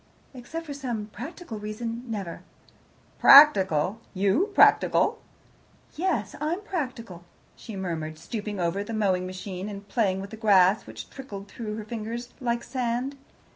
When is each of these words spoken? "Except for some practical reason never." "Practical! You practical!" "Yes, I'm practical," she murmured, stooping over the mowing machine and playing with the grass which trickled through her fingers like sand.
"Except 0.33 0.65
for 0.65 0.73
some 0.73 1.05
practical 1.13 1.59
reason 1.59 2.01
never." 2.09 2.41
"Practical! 3.19 4.01
You 4.15 4.49
practical!" 4.55 5.21
"Yes, 5.95 6.35
I'm 6.41 6.61
practical," 6.61 7.23
she 7.55 7.75
murmured, 7.75 8.17
stooping 8.17 8.59
over 8.59 8.83
the 8.83 8.95
mowing 8.95 9.27
machine 9.27 9.69
and 9.69 9.87
playing 9.87 10.19
with 10.19 10.31
the 10.31 10.37
grass 10.37 10.87
which 10.87 11.11
trickled 11.11 11.47
through 11.47 11.75
her 11.77 11.85
fingers 11.85 12.33
like 12.39 12.63
sand. 12.63 13.15